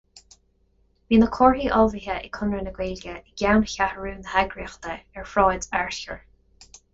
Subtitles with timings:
[1.11, 6.19] Bhí na comharthaí ullmhaithe ag Conradh na Gaeilge i gceanncheathrú na heagraíochta ar Shráid Fhearchair.